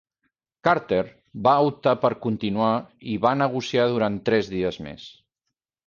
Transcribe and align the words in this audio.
Carter 0.67 1.01
va 1.49 1.53
optar 1.67 1.93
per 2.07 2.11
continuar 2.25 2.73
i 3.13 3.21
va 3.29 3.37
negociar 3.45 3.89
durant 3.95 4.21
tres 4.31 4.55
dies 4.59 4.85
més. 4.89 5.11